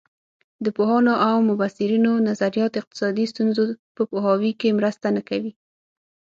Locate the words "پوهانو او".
0.75-1.35